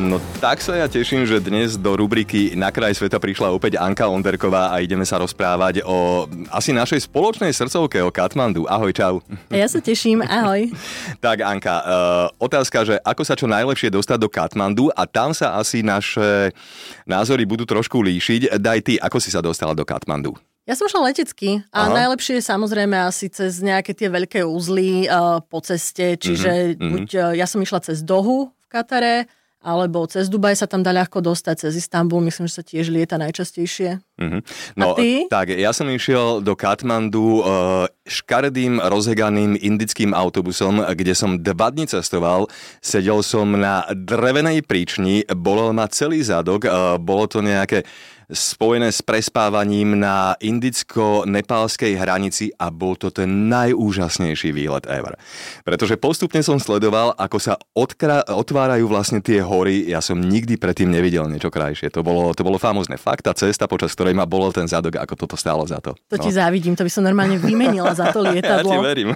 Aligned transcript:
No 0.00 0.16
tak 0.40 0.64
sa 0.64 0.80
ja 0.80 0.88
teším, 0.88 1.28
že 1.28 1.44
dnes 1.44 1.76
do 1.76 1.92
rubriky 1.92 2.56
Na 2.56 2.72
kraj 2.72 2.96
sveta 2.96 3.20
prišla 3.20 3.52
opäť 3.52 3.76
Anka 3.76 4.08
Onderková 4.08 4.72
a 4.72 4.80
ideme 4.80 5.04
sa 5.04 5.20
rozprávať 5.20 5.84
o 5.84 6.24
asi 6.48 6.72
našej 6.72 7.04
spoločnej 7.04 7.52
srdcovke, 7.52 8.00
o 8.00 8.08
Katmandu. 8.08 8.64
Ahoj, 8.64 8.96
čau. 8.96 9.20
Ja 9.52 9.68
sa 9.68 9.84
teším, 9.84 10.24
ahoj. 10.24 10.72
tak 11.24 11.44
Anka, 11.44 11.84
uh, 11.84 12.26
otázka, 12.40 12.88
že 12.88 12.96
ako 13.04 13.22
sa 13.28 13.36
čo 13.36 13.44
najlepšie 13.44 13.92
dostať 13.92 14.18
do 14.24 14.32
Katmandu 14.32 14.88
a 14.88 15.04
tam 15.04 15.36
sa 15.36 15.60
asi 15.60 15.84
naše 15.84 16.56
názory 17.04 17.44
budú 17.44 17.68
trošku 17.68 18.00
líšiť. 18.00 18.56
Daj 18.56 18.78
ty, 18.80 18.94
ako 18.96 19.20
si 19.20 19.28
sa 19.28 19.44
dostala 19.44 19.76
do 19.76 19.84
Katmandu? 19.84 20.32
Ja 20.64 20.80
som 20.80 20.88
šla 20.88 21.12
letecky 21.12 21.60
a 21.76 21.92
Aha. 21.92 22.08
najlepšie 22.08 22.40
je 22.40 22.48
samozrejme 22.48 22.96
asi 23.04 23.28
cez 23.28 23.60
nejaké 23.60 23.92
tie 23.92 24.08
veľké 24.08 24.48
úzly 24.48 25.04
uh, 25.12 25.44
po 25.44 25.60
ceste, 25.60 26.16
čiže 26.16 26.72
mm-hmm. 26.72 26.88
buď 26.88 27.06
uh, 27.20 27.22
ja 27.36 27.44
som 27.44 27.60
išla 27.60 27.84
cez 27.84 28.00
Dohu 28.00 28.48
v 28.48 28.66
Katare, 28.72 29.28
alebo 29.60 30.08
cez 30.08 30.32
Dubaj 30.32 30.56
sa 30.56 30.64
tam 30.64 30.80
dá 30.80 30.88
ľahko 30.88 31.20
dostať, 31.20 31.68
cez 31.68 31.76
Istanbul, 31.76 32.24
myslím, 32.24 32.48
že 32.48 32.54
sa 32.60 32.64
tiež 32.64 32.88
lieta 32.88 33.20
najčastejšie. 33.20 34.00
Mm-hmm. 34.16 34.40
No, 34.80 34.96
A 34.96 35.00
ty? 35.00 35.28
tak 35.28 35.52
ja 35.52 35.76
som 35.76 35.84
išiel 35.92 36.40
do 36.40 36.56
Katmandu 36.56 37.44
uh, 37.44 37.84
škaredým, 38.08 38.80
rozheganým 38.80 39.60
indickým 39.60 40.16
autobusom, 40.16 40.80
kde 40.96 41.12
som 41.12 41.36
dva 41.36 41.68
dní 41.68 41.84
cestoval. 41.84 42.48
Sedel 42.80 43.20
som 43.20 43.52
na 43.52 43.84
drevenej 43.92 44.64
príčni, 44.64 45.28
bolel 45.28 45.76
ma 45.76 45.84
celý 45.92 46.24
zadok, 46.24 46.64
uh, 46.64 46.96
bolo 46.96 47.28
to 47.28 47.44
nejaké 47.44 47.84
spojené 48.30 48.94
s 48.94 49.02
prespávaním 49.02 49.98
na 49.98 50.38
indicko-nepálskej 50.38 51.98
hranici 51.98 52.54
a 52.56 52.70
bol 52.70 52.94
to 52.94 53.10
ten 53.10 53.50
najúžasnejší 53.50 54.54
výlet 54.54 54.86
ever. 54.86 55.18
Pretože 55.66 55.98
postupne 55.98 56.40
som 56.40 56.56
sledoval, 56.62 57.14
ako 57.18 57.38
sa 57.42 57.54
odkra- 57.74 58.26
otvárajú 58.30 58.86
vlastne 58.86 59.18
tie 59.18 59.42
hory. 59.42 59.90
Ja 59.90 59.98
som 59.98 60.22
nikdy 60.22 60.56
predtým 60.56 60.90
nevidel 60.90 61.26
niečo 61.26 61.50
krajšie. 61.50 61.90
To 61.94 62.06
bolo, 62.06 62.30
to 62.32 62.46
bolo 62.46 62.56
famózne. 62.56 62.96
Fakt, 62.96 63.26
tá 63.26 63.34
cesta, 63.34 63.66
počas 63.66 63.92
ktorej 63.92 64.14
ma 64.14 64.24
bolel 64.24 64.54
ten 64.54 64.70
zadok, 64.70 64.96
ako 64.98 65.14
toto 65.26 65.36
stálo 65.36 65.66
za 65.66 65.82
to. 65.82 65.98
To 66.10 66.16
no. 66.18 66.22
ti 66.22 66.30
závidím, 66.30 66.78
to 66.78 66.86
by 66.86 66.92
som 66.92 67.04
normálne 67.04 67.36
vymenila 67.36 67.92
za 67.92 68.14
to 68.14 68.22
lietadlo. 68.22 68.70
ja 68.74 68.78
ti 68.78 68.78
verím. 68.78 69.10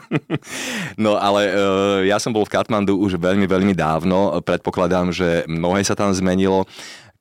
no 1.05 1.17
ale 1.17 1.51
uh, 1.51 2.01
ja 2.03 2.19
som 2.19 2.35
bol 2.35 2.43
v 2.43 2.53
Katmandu 2.55 2.99
už 2.99 3.17
veľmi, 3.17 3.47
veľmi 3.47 3.75
dávno. 3.75 4.43
Predpokladám, 4.43 5.15
že 5.15 5.47
mnohé 5.47 5.87
sa 5.87 5.95
tam 5.95 6.11
zmenilo. 6.11 6.67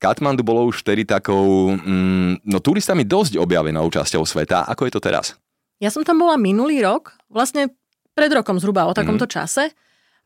Katmandu 0.03 0.43
bolo 0.43 0.67
už 0.67 0.83
vtedy 0.83 1.07
takou, 1.07 1.71
mm, 1.79 2.43
no 2.43 2.59
turistami 2.59 3.07
dosť 3.07 3.39
objavenou 3.39 3.87
časťou 3.87 4.27
sveta. 4.27 4.67
Ako 4.67 4.83
je 4.83 4.91
to 4.91 4.99
teraz? 4.99 5.39
Ja 5.79 5.87
som 5.87 6.03
tam 6.03 6.19
bola 6.19 6.35
minulý 6.35 6.83
rok, 6.83 7.15
vlastne 7.31 7.71
pred 8.11 8.27
rokom 8.35 8.59
zhruba 8.59 8.83
o 8.83 8.91
takomto 8.91 9.23
mm-hmm. 9.23 9.39
čase 9.39 9.71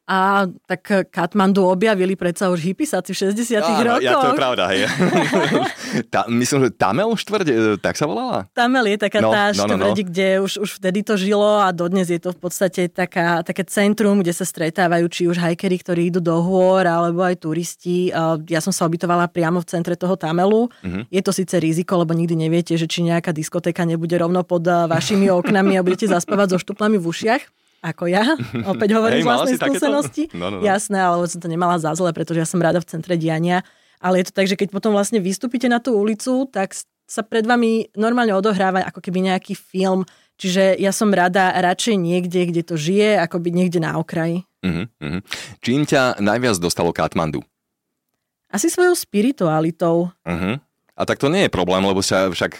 a 0.07 0.47
tak 0.63 1.11
Katmandu 1.11 1.67
objavili 1.67 2.15
predsa 2.15 2.47
už 2.47 2.63
hippisáci 2.63 3.11
v 3.11 3.17
60 3.35 3.59
rokoch. 3.83 3.99
Ja, 3.99 4.15
to 4.15 4.31
je 4.31 4.39
pravda, 4.39 4.63
hej. 4.71 4.87
tá, 6.13 6.23
myslím, 6.31 6.63
že 6.63 6.69
Tamel 6.79 7.11
štvrť, 7.11 7.47
e, 7.51 7.55
tak 7.75 7.99
sa 7.99 8.07
volala? 8.07 8.47
Tamel 8.55 8.95
je 8.95 9.03
taká 9.03 9.19
no, 9.19 9.35
tá 9.35 9.51
no, 9.51 9.67
no, 9.67 9.75
no. 9.75 9.91
kde 9.91 10.39
už, 10.39 10.63
už 10.63 10.79
vtedy 10.79 11.03
to 11.03 11.19
žilo 11.19 11.59
a 11.59 11.75
dodnes 11.75 12.07
je 12.07 12.23
to 12.23 12.31
v 12.31 12.39
podstate 12.39 12.87
taká, 12.87 13.43
také 13.43 13.67
centrum, 13.67 14.23
kde 14.23 14.31
sa 14.31 14.47
stretávajú 14.47 15.11
či 15.11 15.27
už 15.27 15.43
hajkery, 15.43 15.75
ktorí 15.83 16.01
idú 16.07 16.23
do 16.23 16.39
hôr, 16.39 16.87
alebo 16.87 17.27
aj 17.27 17.43
turisti. 17.43 18.07
Ja 18.47 18.63
som 18.63 18.71
sa 18.71 18.87
ubytovala 18.87 19.27
priamo 19.27 19.59
v 19.59 19.67
centre 19.67 19.99
toho 19.99 20.15
Tamelu. 20.15 20.71
Mm-hmm. 20.87 21.03
Je 21.11 21.19
to 21.19 21.35
síce 21.35 21.51
riziko, 21.59 21.99
lebo 21.99 22.15
nikdy 22.15 22.47
neviete, 22.47 22.79
že 22.79 22.87
či 22.87 23.03
nejaká 23.03 23.35
diskotéka 23.35 23.83
nebude 23.83 24.15
rovno 24.15 24.47
pod 24.47 24.63
vašimi 24.63 25.27
oknami 25.27 25.75
a 25.75 25.83
budete 25.83 26.07
zaspávať 26.07 26.55
so 26.55 26.63
štuplami 26.63 26.95
v 26.95 27.11
ušiach 27.11 27.43
ako 27.87 28.11
ja, 28.11 28.35
opäť 28.67 28.89
hovorím 28.97 29.23
z 29.23 29.27
vlastnej 29.27 29.57
skúsenosti. 29.57 30.23
No, 30.35 30.51
no, 30.51 30.59
no. 30.59 30.63
Jasné, 30.63 30.99
ale 30.99 31.25
som 31.31 31.39
to 31.39 31.47
nemala 31.47 31.79
za 31.79 31.95
zle, 31.95 32.11
pretože 32.11 32.43
ja 32.43 32.47
som 32.47 32.59
rada 32.59 32.83
v 32.83 32.89
centre 32.89 33.15
diania. 33.15 33.63
Ale 33.97 34.21
je 34.21 34.29
to 34.29 34.33
tak, 34.35 34.45
že 34.45 34.59
keď 34.59 34.69
potom 34.69 34.93
vlastne 34.93 35.17
vystúpite 35.17 35.65
na 35.65 35.81
tú 35.81 35.97
ulicu, 35.97 36.45
tak 36.53 36.77
sa 37.07 37.23
pred 37.23 37.47
vami 37.47 37.89
normálne 37.95 38.35
odohráva 38.35 38.83
ako 38.85 38.99
keby 39.01 39.31
nejaký 39.33 39.55
film. 39.55 40.03
Čiže 40.37 40.77
ja 40.77 40.93
som 40.93 41.09
rada 41.09 41.49
radšej 41.49 41.97
niekde, 41.97 42.45
kde 42.53 42.61
to 42.61 42.77
žije, 42.77 43.17
ako 43.17 43.41
byť 43.41 43.53
niekde 43.57 43.79
na 43.81 43.97
okraji. 43.97 44.45
Uh-huh, 44.61 44.85
uh-huh. 45.01 45.21
Čím 45.65 45.89
ťa 45.89 46.21
najviac 46.21 46.61
dostalo 46.61 46.93
Katmandu? 46.93 47.41
Asi 48.53 48.69
svojou 48.69 48.93
spiritualitou. 48.93 50.13
Uh-huh. 50.21 50.61
A 50.97 51.05
tak 51.05 51.21
to 51.21 51.29
nie 51.29 51.45
je 51.45 51.53
problém, 51.53 51.85
lebo 51.85 52.01
sa 52.01 52.25
však 52.25 52.57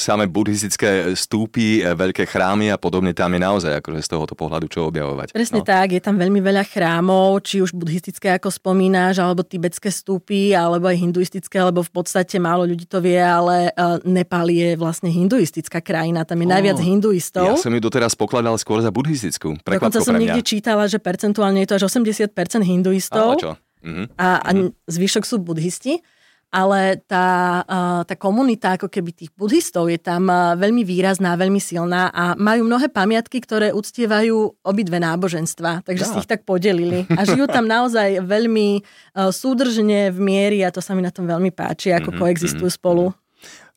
samé 0.00 0.24
buddhistické 0.24 1.12
stúpy, 1.12 1.84
e, 1.84 1.92
veľké 1.92 2.24
chrámy 2.24 2.72
a 2.72 2.80
podobne 2.80 3.12
tam 3.12 3.28
je 3.36 3.40
naozaj 3.44 3.84
akože 3.84 4.00
z 4.00 4.08
tohoto 4.08 4.32
pohľadu 4.32 4.72
čo 4.72 4.88
objavovať. 4.88 5.36
Presne 5.36 5.60
no. 5.60 5.68
tak, 5.68 5.92
je 5.92 6.00
tam 6.00 6.16
veľmi 6.16 6.40
veľa 6.40 6.64
chrámov, 6.64 7.44
či 7.44 7.60
už 7.60 7.76
buddhistické, 7.76 8.40
ako 8.40 8.48
spomínáš, 8.48 9.20
alebo 9.20 9.44
tibetské 9.44 9.92
stúpy, 9.92 10.56
alebo 10.56 10.88
aj 10.88 10.96
hinduistické, 10.96 11.60
lebo 11.60 11.84
v 11.84 11.92
podstate 11.92 12.40
málo 12.40 12.64
ľudí 12.64 12.88
to 12.88 13.04
vie, 13.04 13.20
ale 13.20 13.68
uh, 13.76 14.00
Nepal 14.00 14.48
je 14.48 14.72
vlastne 14.72 15.12
hinduistická 15.12 15.84
krajina, 15.84 16.24
tam 16.24 16.40
je 16.40 16.48
oh, 16.48 16.52
najviac 16.56 16.80
hinduistov. 16.80 17.52
Ja 17.52 17.60
som 17.60 17.68
ju 17.68 17.84
doteraz 17.84 18.16
pokladal 18.16 18.56
skôr 18.56 18.80
za 18.80 18.88
buddhistickú. 18.88 19.60
Dokonca 19.60 20.00
som 20.00 20.16
niekde 20.16 20.40
čítala, 20.40 20.88
že 20.88 20.96
percentuálne 20.96 21.60
je 21.68 21.68
to 21.68 21.84
až 21.84 21.92
80% 21.92 22.32
hinduistov. 22.64 23.36
A, 23.36 23.36
čo? 23.36 23.52
Mhm. 23.84 24.16
a, 24.16 24.40
a 24.40 24.50
mhm. 24.56 24.72
zvyšok 24.88 25.22
sú 25.28 25.36
buddhisti 25.36 26.00
ale 26.48 27.04
tá, 27.04 27.60
tá 28.08 28.14
komunita 28.16 28.80
ako 28.80 28.88
keby 28.88 29.12
tých 29.12 29.30
buddhistov 29.36 29.92
je 29.92 30.00
tam 30.00 30.32
veľmi 30.56 30.80
výrazná, 30.80 31.36
veľmi 31.36 31.60
silná 31.60 32.08
a 32.08 32.32
majú 32.34 32.64
mnohé 32.64 32.88
pamiatky, 32.88 33.44
ktoré 33.44 33.68
uctievajú 33.76 34.64
obidve 34.64 34.96
náboženstva, 34.96 35.84
takže 35.84 36.04
ja. 36.04 36.10
si 36.12 36.16
ich 36.24 36.30
tak 36.30 36.48
podelili. 36.48 37.04
A 37.12 37.28
žijú 37.28 37.44
tam 37.52 37.68
naozaj 37.68 38.24
veľmi 38.24 38.80
súdržne 39.12 40.08
v 40.08 40.18
miery 40.18 40.64
a 40.64 40.72
to 40.72 40.80
sa 40.80 40.96
mi 40.96 41.04
na 41.04 41.12
tom 41.12 41.28
veľmi 41.28 41.52
páči, 41.52 41.92
ako 41.92 42.16
mm-hmm, 42.16 42.22
koexistujú 42.24 42.68
mm-hmm. 42.72 42.80
spolu. 42.80 43.12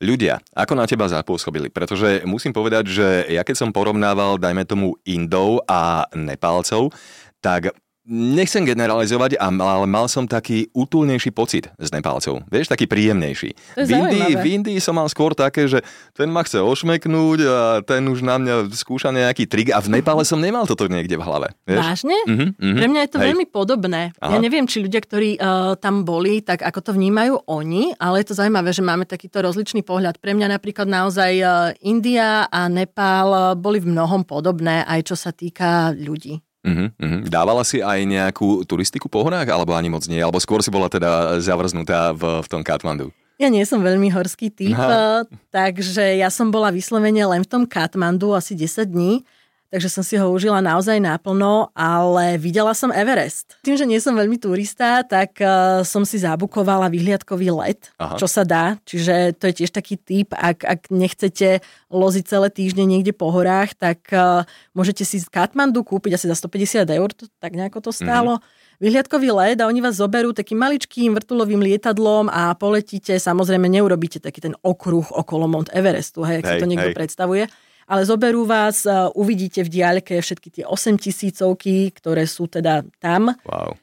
Ľudia, 0.02 0.42
ako 0.58 0.74
na 0.74 0.90
teba 0.90 1.06
zapôsobili? 1.06 1.70
Pretože 1.70 2.26
musím 2.26 2.50
povedať, 2.50 2.90
že 2.90 3.08
ja 3.30 3.46
keď 3.46 3.56
som 3.62 3.70
porovnával, 3.70 4.42
dajme 4.42 4.66
tomu, 4.66 4.98
Indov 5.06 5.62
a 5.70 6.10
Nepálcov, 6.18 6.90
tak 7.38 7.70
Nechcem 8.09 8.66
generalizovať, 8.66 9.38
ale 9.38 9.85
mal 9.85 10.09
som 10.09 10.25
taký 10.25 10.73
útulnejší 10.73 11.29
pocit 11.38 11.69
s 11.78 11.94
Nepálcov. 11.94 12.50
Vieš, 12.50 12.73
taký 12.73 12.89
príjemnejší. 12.89 13.78
v 13.78 13.89
Indii, 13.94 14.34
v 14.41 14.45
Indii 14.57 14.79
som 14.81 14.97
mal 14.97 15.06
skôr 15.06 15.38
také, 15.38 15.69
že 15.69 15.85
ten 16.17 16.25
ma 16.34 16.41
chce 16.41 16.66
ošmeknúť 16.66 17.39
a 17.45 17.85
ten 17.85 18.01
už 18.09 18.25
na 18.25 18.41
mňa 18.41 18.73
skúša 18.73 19.13
nejaký 19.13 19.45
trik 19.45 19.69
a 19.69 19.78
v 19.78 19.94
Nepále 19.94 20.25
som 20.25 20.41
nemal 20.41 20.66
toto 20.66 20.89
niekde 20.89 21.13
v 21.13 21.23
hlave. 21.29 21.53
Vieš? 21.69 21.78
Vážne? 21.78 22.17
Uh-huh, 22.25 22.50
uh-huh. 22.57 22.73
Pre 22.73 22.88
mňa 22.89 23.01
je 23.06 23.12
to 23.13 23.19
Hej. 23.22 23.25
veľmi 23.29 23.45
podobné. 23.53 24.01
Aha. 24.18 24.33
Ja 24.33 24.38
neviem, 24.41 24.66
či 24.66 24.81
ľudia, 24.81 24.97
ktorí 24.97 25.38
uh, 25.38 25.78
tam 25.78 26.01
boli, 26.01 26.41
tak 26.41 26.66
ako 26.66 26.81
to 26.81 26.91
vnímajú 26.97 27.45
oni, 27.45 27.94
ale 28.01 28.25
je 28.25 28.33
to 28.33 28.38
zaujímavé, 28.41 28.73
že 28.73 28.81
máme 28.81 29.06
takýto 29.06 29.45
rozličný 29.45 29.85
pohľad. 29.85 30.18
Pre 30.18 30.33
mňa 30.33 30.57
napríklad 30.57 30.89
naozaj 30.89 31.31
uh, 31.45 31.69
India 31.85 32.50
a 32.50 32.66
Nepál 32.66 33.29
uh, 33.29 33.41
boli 33.53 33.78
v 33.78 33.94
mnohom 33.94 34.25
podobné, 34.25 34.81
aj 34.89 35.13
čo 35.13 35.13
sa 35.13 35.29
týka 35.29 35.94
ľudí. 35.94 36.41
Uh-huh, 36.62 36.94
uh-huh. 36.94 37.22
Dávala 37.26 37.66
si 37.66 37.82
aj 37.82 38.06
nejakú 38.06 38.62
turistiku 38.70 39.10
po 39.10 39.26
horách, 39.26 39.50
alebo 39.50 39.74
ani 39.74 39.90
moc 39.90 40.06
nie? 40.06 40.22
Alebo 40.22 40.38
skôr 40.38 40.62
si 40.62 40.70
bola 40.70 40.86
teda 40.94 41.42
zavrznutá 41.42 42.14
v, 42.14 42.46
v 42.46 42.48
tom 42.48 42.62
Katmandu? 42.62 43.10
Ja 43.42 43.50
nie 43.50 43.66
som 43.66 43.82
veľmi 43.82 44.14
horský 44.14 44.54
typ, 44.54 44.78
Aha. 44.78 45.26
takže 45.50 46.22
ja 46.22 46.30
som 46.30 46.54
bola 46.54 46.70
vyslovene 46.70 47.26
len 47.26 47.42
v 47.42 47.50
tom 47.50 47.64
Katmandu 47.66 48.38
asi 48.38 48.54
10 48.54 48.86
dní 48.94 49.26
takže 49.72 49.88
som 49.88 50.04
si 50.04 50.20
ho 50.20 50.28
užila 50.28 50.59
naozaj 50.59 51.00
naplno, 51.00 51.72
ale 51.72 52.36
videla 52.36 52.76
som 52.76 52.92
Everest. 52.92 53.56
Tým, 53.64 53.80
že 53.80 53.88
nie 53.88 54.04
som 54.04 54.12
veľmi 54.12 54.36
turista, 54.36 55.02
tak 55.08 55.40
uh, 55.40 55.81
som 55.88 56.04
si 56.04 56.19
zabukovala 56.19 56.92
vyhliadkový 56.92 57.50
let, 57.56 57.95
Aha. 57.95 58.19
čo 58.19 58.28
sa 58.28 58.44
dá, 58.44 58.75
čiže 58.84 59.40
to 59.40 59.48
je 59.48 59.63
tiež 59.63 59.72
taký 59.72 59.95
typ, 59.95 60.36
ak, 60.36 60.68
ak 60.68 60.81
nechcete 60.92 61.63
loziť 61.88 62.24
celé 62.28 62.48
týždne 62.51 62.84
niekde 62.84 63.16
po 63.16 63.31
horách, 63.31 63.72
tak 63.80 64.04
uh, 64.12 64.44
môžete 64.75 65.07
si 65.07 65.24
z 65.24 65.31
Katmandu 65.31 65.88
kúpiť 65.88 66.19
asi 66.19 66.28
za 66.28 66.36
150 66.36 66.86
eur, 66.92 67.10
to, 67.16 67.31
tak 67.40 67.56
nejako 67.56 67.80
to 67.80 67.92
stálo. 67.95 68.38
Mm-hmm 68.38 68.60
vyhliadkový 68.81 69.30
let 69.30 69.62
a 69.62 69.69
oni 69.69 69.78
vás 69.78 70.01
zoberú 70.01 70.34
takým 70.34 70.57
maličkým 70.57 71.13
vrtulovým 71.13 71.62
lietadlom 71.62 72.34
a 72.34 72.57
poletíte, 72.57 73.13
samozrejme 73.13 73.69
neurobíte 73.69 74.18
taký 74.18 74.42
ten 74.42 74.57
okruh 74.66 75.06
okolo 75.13 75.45
Mount 75.45 75.69
Everestu, 75.69 76.25
hej, 76.25 76.42
ak 76.42 76.45
hej, 76.50 76.51
si 76.57 76.62
to 76.66 76.66
niekto 76.66 76.90
hej. 76.90 76.98
predstavuje, 76.98 77.45
ale 77.92 78.08
zoberú 78.08 78.48
vás, 78.48 78.88
uvidíte 79.20 79.68
v 79.68 79.70
diaľke 79.84 80.16
všetky 80.24 80.48
tie 80.48 80.64
8 80.64 80.96
tisícovky, 80.96 81.92
ktoré 81.92 82.24
sú 82.24 82.48
teda 82.48 82.88
tam. 83.04 83.36
Wow. 83.44 83.76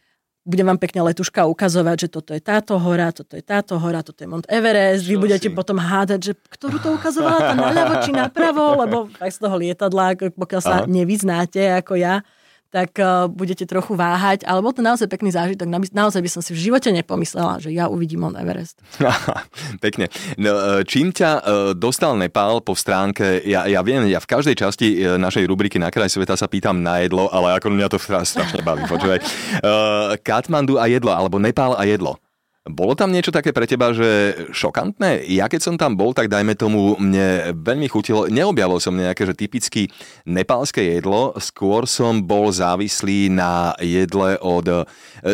Bude 0.49 0.65
vám 0.65 0.81
pekne 0.81 1.05
letuška 1.05 1.45
ukazovať, 1.45 1.97
že 2.01 2.09
toto 2.09 2.33
je 2.33 2.41
táto 2.41 2.81
hora, 2.81 3.13
toto 3.13 3.37
je 3.37 3.45
táto 3.45 3.77
hora, 3.77 4.01
toto 4.01 4.25
je 4.25 4.29
Mount 4.33 4.49
Everest. 4.49 5.05
Čo 5.05 5.13
Vy 5.13 5.17
budete 5.21 5.49
si? 5.49 5.55
potom 5.55 5.77
hádať, 5.77 6.21
že 6.25 6.33
ktorú 6.41 6.81
to 6.81 6.97
ukazovala, 6.97 7.53
tá 7.53 7.55
naľavo 7.69 7.95
či 8.01 8.17
napravo, 8.17 8.81
lebo 8.81 9.13
aj 9.21 9.29
z 9.29 9.39
toho 9.45 9.55
lietadla, 9.61 10.17
pokiaľ 10.33 10.63
sa 10.65 10.77
Aha. 10.81 10.89
nevyznáte 10.89 11.69
ako 11.77 12.01
ja, 12.01 12.25
tak 12.69 13.01
uh, 13.01 13.27
budete 13.33 13.65
trochu 13.65 13.97
váhať, 13.97 14.45
ale 14.45 14.61
bol 14.61 14.77
to 14.77 14.85
naozaj 14.85 15.09
pekný 15.09 15.33
zážitok. 15.33 15.65
Naozaj 15.93 16.21
by 16.21 16.31
som 16.31 16.45
si 16.45 16.53
v 16.53 16.69
živote 16.69 16.93
nepomyslela, 16.93 17.65
že 17.65 17.73
ja 17.73 17.89
uvidím 17.89 18.29
Mount 18.29 18.37
Everest. 18.37 18.85
Pekne. 19.85 20.13
No, 20.37 20.53
e, 20.53 20.85
čím 20.85 21.09
ťa 21.15 21.31
uh, 21.41 21.43
dostal 21.73 22.13
Nepál 22.21 22.61
po 22.61 22.77
stránke, 22.77 23.41
ja, 23.49 23.65
ja 23.65 23.81
viem, 23.81 24.05
ja 24.13 24.21
v 24.21 24.29
každej 24.29 24.55
časti 24.59 25.01
našej 25.17 25.49
rubriky 25.49 25.81
Na 25.81 25.89
kraj 25.89 26.13
sveta 26.13 26.37
sa 26.37 26.45
pýtam 26.45 26.85
na 26.85 27.01
jedlo, 27.01 27.33
ale 27.33 27.57
ako 27.57 27.73
mňa 27.73 27.89
to 27.89 27.99
strašne 28.01 28.61
baví, 28.61 28.85
počúvaj. 28.85 29.21
Uh, 29.65 30.13
Katmandu 30.27 30.77
a 30.77 30.85
jedlo, 30.91 31.15
alebo 31.15 31.41
Nepál 31.41 31.73
a 31.73 31.89
jedlo. 31.89 32.21
Bolo 32.69 32.93
tam 32.93 33.09
niečo 33.09 33.33
také 33.33 33.57
pre 33.57 33.65
teba, 33.65 33.97
že 33.97 34.37
šokantné? 34.53 35.25
Ja 35.33 35.49
keď 35.49 35.61
som 35.65 35.75
tam 35.81 35.97
bol, 35.97 36.13
tak 36.13 36.29
dajme 36.29 36.53
tomu, 36.53 37.01
mne 37.01 37.57
veľmi 37.57 37.89
chutilo, 37.89 38.29
neobjavil 38.29 38.77
som 38.77 38.93
nejaké, 38.93 39.25
že 39.25 39.33
typicky 39.33 39.89
nepálske 40.29 40.85
jedlo, 40.85 41.33
skôr 41.41 41.89
som 41.89 42.21
bol 42.21 42.53
závislý 42.53 43.33
na 43.33 43.73
jedle 43.81 44.37
od 44.45 44.67
e, 44.69 44.77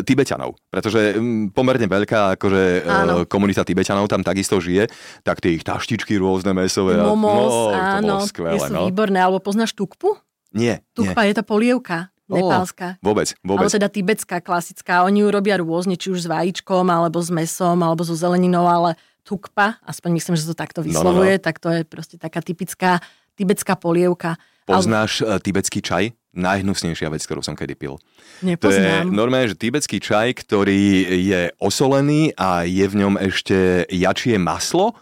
Tibetanov, 0.07 0.55
pretože 0.71 1.19
pomerne 1.51 1.91
veľká 1.91 2.39
akože, 2.39 2.63
e, 2.87 3.27
komunita 3.27 3.67
Tibetanov 3.67 4.07
tam 4.07 4.23
takisto 4.23 4.63
žije, 4.63 4.87
tak 5.27 5.43
tie 5.43 5.59
ich 5.59 5.67
taštičky 5.67 6.15
rôzne 6.15 6.55
mesové. 6.55 7.03
Momos, 7.03 7.51
no, 7.51 7.75
áno, 7.75 8.17
skvelé, 8.23 8.63
sú 8.63 8.71
no. 8.71 8.87
výborné. 8.87 9.19
Alebo 9.19 9.43
poznáš 9.43 9.75
tukpu? 9.75 10.15
Nie. 10.55 10.87
Tukpa 10.95 11.27
nie. 11.27 11.35
je 11.35 11.43
tá 11.43 11.43
polievka. 11.43 12.14
Nepálska. 12.25 12.97
Oh, 13.05 13.13
vôbec, 13.13 13.37
vôbec. 13.45 13.69
Alebo 13.69 13.77
teda 13.77 13.89
tibetská, 13.93 14.41
klasická. 14.41 15.05
Oni 15.05 15.21
ju 15.21 15.29
robia 15.29 15.61
rôzne, 15.61 16.01
či 16.01 16.09
už 16.09 16.25
s 16.25 16.29
vajíčkom, 16.29 16.89
alebo 16.89 17.21
s 17.21 17.29
mesom, 17.29 17.77
alebo 17.85 18.01
so 18.01 18.17
zeleninou, 18.17 18.65
ale 18.65 18.97
tukpa, 19.25 19.81
aspoň 19.85 20.11
myslím, 20.21 20.35
že 20.37 20.49
to 20.49 20.57
takto 20.57 20.81
vyslovuje, 20.85 21.37
no, 21.37 21.39
no, 21.39 21.43
no. 21.43 21.47
tak 21.47 21.57
to 21.61 21.69
je 21.73 21.81
proste 21.85 22.17
taká 22.21 22.45
typická 22.45 23.01
tibetská 23.35 23.75
polievka. 23.77 24.37
Poznáš 24.65 25.25
ale... 25.25 25.41
tibetský 25.41 25.85
čaj? 25.85 26.17
Najhnusnejšia 26.35 27.15
vec, 27.15 27.23
ktorú 27.23 27.47
som 27.47 27.55
kedy 27.55 27.79
pil. 27.79 27.95
Nepoznám. 28.43 28.59
To 28.59 28.69
je 28.75 28.91
normálne, 29.07 29.49
že 29.55 29.61
tibetský 29.61 30.03
čaj, 30.03 30.35
ktorý 30.43 31.07
je 31.23 31.41
osolený 31.63 32.35
a 32.35 32.67
je 32.67 32.83
v 32.91 32.95
ňom 33.07 33.15
ešte 33.23 33.87
jačie 33.87 34.35
maslo 34.35 34.99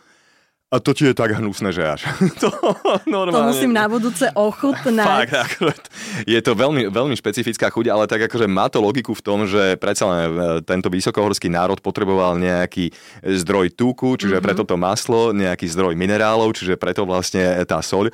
a 0.72 0.80
to 0.80 0.96
ti 0.96 1.04
je 1.04 1.12
tak 1.12 1.36
hnusné, 1.36 1.68
že 1.68 1.84
až. 1.84 2.08
to, 2.42 2.48
normálne. 3.04 3.36
to 3.36 3.50
musím 3.52 3.76
na 3.76 3.84
budúce 3.92 4.24
ochutnať. 4.32 5.04
Fakt, 5.04 5.34
akože, 5.36 5.76
je 6.24 6.40
to 6.40 6.52
veľmi, 6.56 6.88
veľmi 6.88 7.12
špecifická 7.12 7.68
chuť, 7.68 7.92
ale 7.92 8.08
tak 8.08 8.24
akože 8.24 8.48
má 8.48 8.72
to 8.72 8.80
logiku 8.80 9.12
v 9.12 9.20
tom, 9.20 9.44
že 9.44 9.76
predsa 9.76 10.08
len 10.08 10.32
e, 10.32 10.36
tento 10.64 10.88
vysokohorský 10.88 11.52
národ 11.52 11.76
potreboval 11.84 12.40
nejaký 12.40 12.88
zdroj 13.20 13.76
tuku, 13.76 14.16
čiže 14.16 14.40
mm-hmm. 14.40 14.48
preto 14.48 14.64
to 14.64 14.80
maslo, 14.80 15.36
nejaký 15.36 15.68
zdroj 15.68 15.92
minerálov, 15.92 16.56
čiže 16.56 16.80
preto 16.80 17.04
vlastne 17.04 17.44
tá 17.68 17.84
soľ 17.84 18.08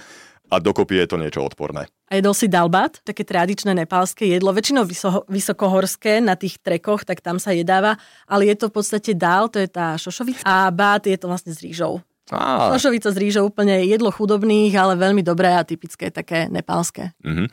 a 0.49 0.57
dokopy 0.59 1.05
je 1.05 1.07
to 1.07 1.17
niečo 1.21 1.45
odporné. 1.45 1.87
A 2.09 2.17
jedol 2.17 2.33
si 2.33 2.49
dalbat, 2.49 3.05
také 3.05 3.21
tradičné 3.21 3.77
nepálske 3.77 4.25
jedlo, 4.25 4.57
väčšinou 4.57 4.89
vyso- 4.89 5.29
vysokohorské 5.29 6.25
na 6.25 6.41
tých 6.41 6.57
trekoch, 6.59 7.05
tak 7.05 7.21
tam 7.21 7.37
sa 7.37 7.53
jedáva, 7.53 8.01
ale 8.25 8.49
je 8.49 8.57
to 8.57 8.73
v 8.73 8.81
podstate 8.81 9.13
dal, 9.13 9.53
to 9.53 9.61
je 9.61 9.69
tá 9.69 9.95
šošovica 10.01 10.41
a 10.43 10.73
bát 10.73 11.05
je 11.05 11.21
to 11.21 11.29
vlastne 11.29 11.53
s 11.53 11.61
rýžou. 11.61 12.01
Ah. 12.31 12.69
Sošovica 12.77 13.09
s 13.09 13.17
rýžou 13.17 13.49
úplne 13.49 13.85
jedlo 13.89 14.13
chudobných, 14.13 14.73
ale 14.77 15.01
veľmi 15.01 15.25
dobré 15.25 15.57
a 15.57 15.65
typické, 15.65 16.13
také 16.13 16.47
nepálske. 16.53 17.17
Mm-hmm. 17.25 17.47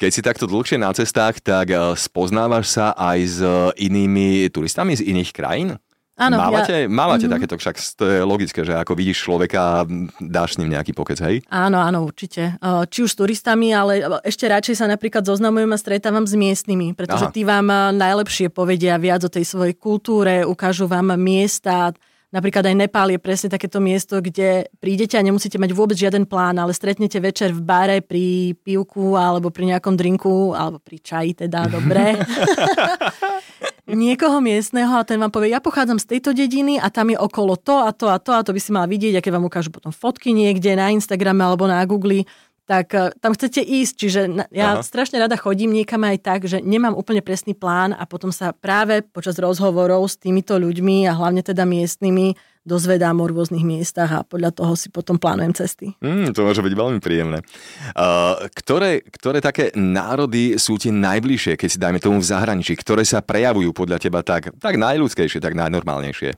Keď 0.00 0.10
si 0.10 0.20
takto 0.24 0.48
dlhšie 0.48 0.80
na 0.80 0.92
cestách, 0.96 1.44
tak 1.44 1.72
eh, 1.72 1.78
spoznávaš 1.96 2.72
sa 2.72 2.96
aj 2.96 3.18
s 3.20 3.38
eh, 3.44 3.52
inými 3.84 4.48
turistami 4.48 4.96
z 4.96 5.04
iných 5.04 5.30
krajín? 5.36 5.76
Áno, 6.12 6.36
mávate, 6.36 6.84
ja... 6.84 6.92
mávate 6.92 7.24
mm-hmm. 7.24 7.34
takéto, 7.34 7.54
však 7.56 7.76
to 7.96 8.04
je 8.04 8.20
logické, 8.20 8.60
že 8.68 8.76
ako 8.76 8.92
vidíš 8.92 9.24
človeka, 9.24 9.88
dáš 10.20 10.54
s 10.54 10.58
ním 10.60 10.76
nejaký 10.76 10.92
pokec, 10.92 11.16
hej? 11.24 11.40
Áno, 11.48 11.80
áno, 11.80 12.04
určite. 12.04 12.56
Eh, 12.56 12.84
či 12.88 13.04
už 13.04 13.12
s 13.12 13.18
turistami, 13.20 13.72
ale 13.72 14.04
ešte 14.24 14.48
radšej 14.48 14.76
sa 14.80 14.86
napríklad 14.88 15.24
zoznamujem 15.24 15.72
a 15.72 15.80
stretávam 15.80 16.24
s 16.24 16.36
miestnymi, 16.36 16.96
pretože 16.96 17.28
Aha. 17.28 17.34
tí 17.34 17.44
vám 17.44 17.68
najlepšie 17.96 18.48
povedia 18.48 18.96
viac 18.96 19.24
o 19.24 19.32
tej 19.32 19.44
svojej 19.44 19.76
kultúre, 19.76 20.44
ukážu 20.44 20.88
vám 20.88 21.16
miesta, 21.20 21.92
Napríklad 22.32 22.64
aj 22.64 22.76
Nepál 22.80 23.12
je 23.12 23.20
presne 23.20 23.52
takéto 23.52 23.76
miesto, 23.76 24.24
kde 24.24 24.64
prídete 24.80 25.20
a 25.20 25.22
nemusíte 25.22 25.60
mať 25.60 25.76
vôbec 25.76 26.00
žiaden 26.00 26.24
plán, 26.24 26.56
ale 26.56 26.72
stretnete 26.72 27.20
večer 27.20 27.52
v 27.52 27.60
bare 27.60 28.00
pri 28.00 28.56
pivku 28.56 29.20
alebo 29.20 29.52
pri 29.52 29.76
nejakom 29.76 29.92
drinku, 29.92 30.56
alebo 30.56 30.80
pri 30.80 30.96
čaji 31.04 31.44
teda, 31.44 31.68
dobre. 31.76 32.16
niekoho 33.92 34.40
miestneho 34.40 34.96
a 34.96 35.04
ten 35.04 35.20
vám 35.20 35.28
povie, 35.28 35.52
ja 35.52 35.60
pochádzam 35.60 36.00
z 36.00 36.16
tejto 36.16 36.32
dediny 36.32 36.80
a 36.80 36.88
tam 36.88 37.12
je 37.12 37.18
okolo 37.20 37.60
to 37.60 37.84
a 37.84 37.92
to 37.92 38.08
a 38.08 38.16
to 38.16 38.32
a 38.32 38.40
to 38.40 38.56
by 38.56 38.60
si 38.62 38.72
mal 38.72 38.88
vidieť, 38.88 39.20
aké 39.20 39.28
vám 39.28 39.44
ukážu 39.44 39.68
potom 39.68 39.92
fotky 39.92 40.32
niekde 40.32 40.72
na 40.72 40.88
Instagrame 40.88 41.44
alebo 41.44 41.68
na 41.68 41.84
Google 41.84 42.24
tak 42.66 42.94
eh, 42.94 43.10
tam 43.18 43.34
chcete 43.34 43.60
ísť. 43.62 43.94
Čiže 43.98 44.20
ja 44.54 44.78
Aha. 44.78 44.82
strašne 44.84 45.18
rada 45.18 45.34
chodím 45.38 45.74
niekam 45.74 46.02
aj 46.06 46.16
tak, 46.22 46.40
že 46.46 46.62
nemám 46.62 46.94
úplne 46.94 47.20
presný 47.20 47.54
plán 47.54 47.94
a 47.94 48.06
potom 48.06 48.30
sa 48.30 48.54
práve 48.54 49.02
počas 49.02 49.38
rozhovorov 49.38 50.06
s 50.06 50.18
týmito 50.18 50.56
ľuďmi 50.58 51.06
a 51.10 51.16
hlavne 51.16 51.42
teda 51.42 51.66
miestnymi 51.66 52.38
dozvedám 52.62 53.18
o 53.18 53.26
rôznych 53.26 53.66
miestach 53.66 54.10
a 54.14 54.20
podľa 54.22 54.54
toho 54.54 54.78
si 54.78 54.86
potom 54.86 55.18
plánujem 55.18 55.50
cesty. 55.50 55.98
Mm, 55.98 56.30
to 56.30 56.46
môže 56.46 56.62
byť 56.62 56.74
veľmi 56.78 57.02
príjemné. 57.02 57.42
Uh, 57.98 58.46
ktoré, 58.54 59.02
ktoré 59.02 59.42
také 59.42 59.74
národy 59.74 60.54
sú 60.62 60.78
ti 60.78 60.94
najbližšie, 60.94 61.58
keď 61.58 61.68
si 61.68 61.82
dajme 61.82 61.98
tomu 61.98 62.22
v 62.22 62.30
zahraničí, 62.30 62.78
ktoré 62.78 63.02
sa 63.02 63.18
prejavujú 63.18 63.74
podľa 63.74 63.98
teba 63.98 64.22
tak, 64.22 64.54
tak 64.62 64.78
najľudskejšie, 64.78 65.42
tak 65.42 65.58
najnormálnejšie? 65.58 66.30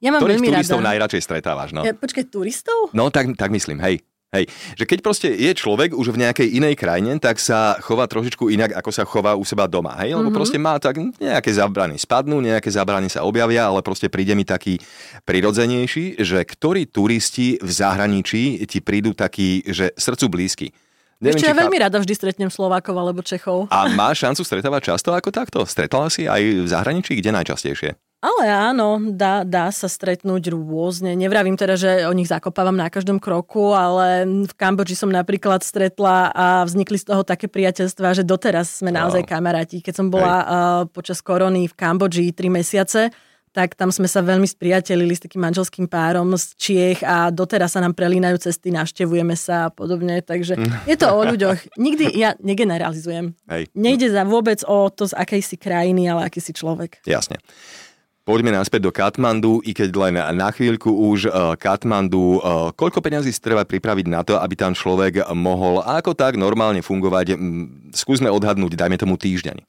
Ja 0.00 0.16
mám 0.16 0.24
Ktorých 0.24 0.40
veľmi 0.40 0.48
turistov 0.52 0.80
rada. 0.80 0.88
najradšej 0.96 1.22
stretávaš? 1.28 1.70
No? 1.76 1.84
Ja, 1.84 1.92
počkaj, 1.92 2.24
turistov? 2.32 2.88
No, 2.96 3.12
tak, 3.12 3.36
tak 3.36 3.52
myslím, 3.52 3.84
hej. 3.84 4.00
Hej, 4.30 4.46
že 4.78 4.86
keď 4.86 4.98
proste 5.02 5.26
je 5.26 5.50
človek 5.50 5.90
už 5.90 6.14
v 6.14 6.22
nejakej 6.22 6.54
inej 6.54 6.78
krajine, 6.78 7.18
tak 7.18 7.42
sa 7.42 7.74
chová 7.82 8.06
trošičku 8.06 8.46
inak, 8.46 8.78
ako 8.78 8.90
sa 8.94 9.02
chová 9.02 9.34
u 9.34 9.42
seba 9.42 9.66
doma. 9.66 9.98
Hej, 9.98 10.14
lebo 10.14 10.30
mm-hmm. 10.30 10.38
proste 10.38 10.54
má 10.54 10.78
tak 10.78 11.02
nejaké 11.18 11.50
zábrany 11.50 11.98
spadnú, 11.98 12.38
nejaké 12.38 12.70
zábrany 12.70 13.10
sa 13.10 13.26
objavia, 13.26 13.66
ale 13.66 13.82
proste 13.82 14.06
príde 14.06 14.38
mi 14.38 14.46
taký 14.46 14.78
prirodzenejší, 15.26 16.22
že 16.22 16.46
ktorí 16.46 16.86
turisti 16.86 17.58
v 17.58 17.70
zahraničí 17.74 18.62
ti 18.70 18.78
prídu 18.78 19.18
takí, 19.18 19.66
že 19.66 19.90
srdcu 19.98 20.30
blízky. 20.30 20.70
Neviem, 21.18 21.36
Ešte 21.36 21.50
ja 21.50 21.58
veľmi 21.58 21.78
rada 21.82 21.98
vždy 21.98 22.14
stretnem 22.14 22.48
Slovákov 22.54 22.94
alebo 22.94 23.26
Čechov. 23.26 23.66
A 23.68 23.90
máš 23.92 24.22
šancu 24.22 24.46
stretávať 24.46 24.94
často 24.94 25.10
ako 25.10 25.34
takto? 25.34 25.58
Stretala 25.66 26.06
si 26.06 26.30
aj 26.30 26.40
v 26.64 26.68
zahraničí? 26.70 27.18
Kde 27.18 27.34
najčastejšie? 27.34 28.09
Ale 28.20 28.52
áno, 28.52 29.00
dá, 29.16 29.48
dá 29.48 29.72
sa 29.72 29.88
stretnúť 29.88 30.52
rôzne. 30.52 31.16
Nevravím 31.16 31.56
teda, 31.56 31.80
že 31.80 32.04
o 32.04 32.12
nich 32.12 32.28
zakopávam 32.28 32.76
na 32.76 32.92
každom 32.92 33.16
kroku, 33.16 33.72
ale 33.72 34.28
v 34.44 34.52
Kambodži 34.60 34.92
som 34.92 35.08
napríklad 35.08 35.64
stretla 35.64 36.28
a 36.28 36.68
vznikli 36.68 37.00
z 37.00 37.08
toho 37.08 37.24
také 37.24 37.48
priateľstva, 37.48 38.20
že 38.20 38.28
doteraz 38.28 38.84
sme 38.84 38.92
naozaj 38.92 39.24
kamaráti. 39.24 39.80
Keď 39.80 39.94
som 39.96 40.12
bola 40.12 40.36
uh, 40.36 40.46
počas 40.84 41.24
korony 41.24 41.64
v 41.64 41.72
Kambodži 41.72 42.28
tri 42.36 42.52
mesiace, 42.52 43.08
tak 43.50 43.74
tam 43.74 43.90
sme 43.90 44.06
sa 44.06 44.22
veľmi 44.22 44.46
spriatelili 44.46 45.16
s 45.16 45.24
takým 45.26 45.42
manželským 45.42 45.90
párom 45.90 46.30
z 46.38 46.54
Čiech 46.54 47.00
a 47.02 47.34
doteraz 47.34 47.74
sa 47.74 47.82
nám 47.82 47.98
prelínajú 47.98 48.38
cesty, 48.38 48.70
navštevujeme 48.70 49.34
sa 49.34 49.66
a 49.66 49.72
podobne, 49.74 50.22
takže 50.22 50.54
je 50.86 50.94
to 50.94 51.10
o 51.10 51.20
ľuďoch. 51.26 51.74
Nikdy 51.74 52.14
ja 52.14 52.38
negeneralizujem. 52.38 53.34
Hej. 53.50 53.72
Nejde 53.74 54.06
za 54.12 54.22
vôbec 54.22 54.62
o 54.68 54.86
to, 54.92 55.10
z 55.10 55.18
akej 55.18 55.42
si 55.42 55.56
krajiny, 55.58 56.06
ale 56.06 56.30
aký 56.30 56.38
si 56.38 56.54
človek. 56.54 57.02
Jasne. 57.02 57.42
Poďme 58.20 58.52
naspäť 58.52 58.84
do 58.84 58.92
Katmandu, 58.92 59.64
i 59.64 59.72
keď 59.72 59.90
len 59.96 60.14
na 60.36 60.52
chvíľku 60.52 60.92
už 60.92 61.26
eh, 61.26 61.32
Katmandu. 61.56 62.38
Eh, 62.38 62.70
koľko 62.76 63.00
peňazí 63.00 63.32
treba 63.40 63.64
pripraviť 63.64 64.06
na 64.06 64.20
to, 64.20 64.36
aby 64.36 64.54
tam 64.54 64.76
človek 64.76 65.24
mohol 65.32 65.80
ako 65.80 66.12
tak 66.12 66.36
normálne 66.36 66.84
fungovať? 66.84 67.40
Skúsme 67.96 68.28
odhadnúť, 68.28 68.76
dajme 68.76 69.00
tomu 69.00 69.16
týždeň. 69.16 69.64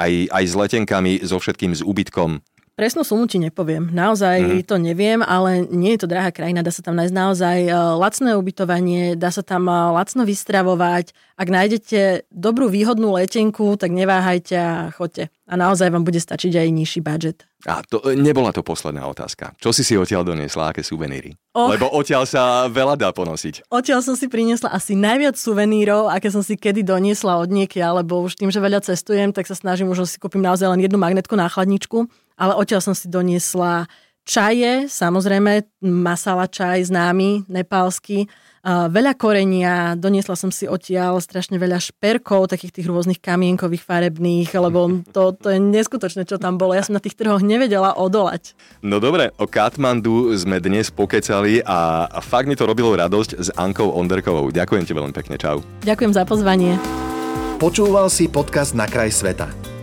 Aj, 0.00 0.12
aj 0.32 0.44
s 0.48 0.54
letenkami, 0.56 1.20
so 1.20 1.36
všetkým, 1.36 1.76
s 1.76 1.84
úbytkom. 1.84 2.40
Presnú 2.80 3.04
sumu 3.04 3.28
ti 3.28 3.36
nepoviem. 3.36 3.92
Naozaj 3.92 4.40
mm. 4.40 4.64
to 4.64 4.80
neviem, 4.80 5.20
ale 5.20 5.68
nie 5.68 5.92
je 5.92 6.00
to 6.00 6.08
drahá 6.08 6.32
krajina. 6.32 6.64
Dá 6.64 6.72
sa 6.72 6.80
tam 6.80 6.96
nájsť 6.96 7.12
naozaj 7.12 7.58
e, 7.68 7.72
lacné 7.76 8.40
ubytovanie, 8.40 9.20
dá 9.20 9.28
sa 9.28 9.44
tam 9.44 9.68
e, 9.68 9.92
lacno 9.92 10.24
vystravovať. 10.24 11.12
Ak 11.36 11.52
nájdete 11.52 12.24
dobrú 12.32 12.72
výhodnú 12.72 13.20
letenku, 13.20 13.76
tak 13.76 13.92
neváhajte 13.92 14.54
a 14.56 14.88
choďte. 14.96 15.28
A 15.44 15.60
naozaj 15.60 15.92
vám 15.92 16.08
bude 16.08 16.24
stačiť 16.24 16.56
aj 16.56 16.68
nižší 16.72 17.04
budget. 17.04 17.44
A 17.68 17.84
to 17.84 18.00
e, 18.00 18.16
nebola 18.16 18.48
to 18.48 18.64
posledná 18.64 19.04
otázka. 19.04 19.52
Čo 19.60 19.76
si 19.76 19.84
si 19.84 20.00
odtiaľ 20.00 20.24
doniesla, 20.24 20.72
aké 20.72 20.80
suveníry? 20.80 21.36
Och. 21.52 21.76
Lebo 21.76 21.84
odtiaľ 21.92 22.24
sa 22.24 22.64
veľa 22.64 22.96
dá 22.96 23.12
ponosiť. 23.12 23.68
Odtiaľ 23.68 24.00
som 24.00 24.16
si 24.16 24.24
priniesla 24.24 24.72
asi 24.72 24.96
najviac 24.96 25.36
suvenírov, 25.36 26.08
aké 26.08 26.32
som 26.32 26.40
si 26.40 26.56
kedy 26.56 26.80
doniesla 26.80 27.44
od 27.44 27.52
niekia, 27.52 27.92
lebo 27.92 28.24
už 28.24 28.40
tým, 28.40 28.48
že 28.48 28.56
veľa 28.56 28.80
cestujem, 28.80 29.36
tak 29.36 29.44
sa 29.44 29.52
snažím, 29.52 29.92
už 29.92 30.08
si 30.08 30.16
kúpim 30.16 30.40
naozaj 30.40 30.64
len 30.64 30.80
jednu 30.80 30.96
magnetku 30.96 31.36
na 31.36 31.44
chladničku 31.44 32.08
ale 32.40 32.56
odtiaľ 32.56 32.80
som 32.80 32.96
si 32.96 33.12
doniesla 33.12 33.84
čaje, 34.24 34.88
samozrejme 34.88 35.68
masala 35.84 36.48
čaj 36.48 36.88
známy, 36.88 37.44
nepálsky, 37.50 38.30
veľa 38.64 39.16
korenia, 39.16 39.96
doniesla 39.96 40.36
som 40.36 40.52
si 40.52 40.68
odtiaľ 40.68 41.18
strašne 41.24 41.56
veľa 41.56 41.80
šperkov, 41.80 42.52
takých 42.52 42.80
tých 42.80 42.86
rôznych 42.88 43.20
kamienkových 43.20 43.84
farebných, 43.84 44.52
lebo 44.52 45.00
to, 45.16 45.32
to 45.36 45.48
je 45.52 45.58
neskutočné, 45.58 46.28
čo 46.28 46.36
tam 46.36 46.60
bolo. 46.60 46.76
Ja 46.76 46.84
som 46.84 46.96
na 46.96 47.02
tých 47.02 47.16
trhoch 47.16 47.40
nevedela 47.40 47.96
odolať. 47.96 48.52
No 48.84 49.00
dobre, 49.00 49.32
o 49.40 49.48
Katmandu 49.48 50.32
sme 50.36 50.60
dnes 50.60 50.92
pokecali 50.92 51.64
a 51.64 52.08
fakt 52.20 52.48
mi 52.48 52.56
to 52.56 52.68
robilo 52.68 52.92
radosť 52.92 53.30
s 53.40 53.48
Ankou 53.56 53.88
Onderkovou. 53.92 54.52
Ďakujem 54.52 54.84
ti 54.84 54.92
veľmi 54.92 55.12
pekne, 55.16 55.40
čau. 55.40 55.64
Ďakujem 55.84 56.12
za 56.12 56.22
pozvanie. 56.28 56.76
Počúval 57.60 58.08
si 58.08 58.24
podcast 58.28 58.72
Na 58.72 58.88
kraj 58.88 59.12
sveta. 59.12 59.59